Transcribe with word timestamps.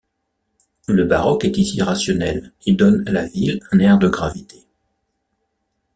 Le 0.87 1.05
baroque 1.05 1.45
est 1.45 1.59
ici 1.59 1.79
rationnel 1.79 2.53
et 2.65 2.73
donne 2.73 3.07
à 3.07 3.11
la 3.11 3.27
ville 3.27 3.59
un 3.71 3.77
air 3.77 3.99
de 3.99 4.09
gravité. 4.09 4.65